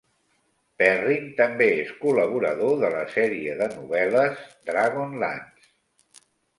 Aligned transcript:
Perrin 0.81 1.27
també 1.41 1.67
és 1.83 1.91
col·laborador 1.99 2.75
de 2.87 2.91
la 2.97 3.05
serie 3.19 3.57
de 3.63 3.71
novel·les 3.77 4.45
Dragonlance. 4.73 5.75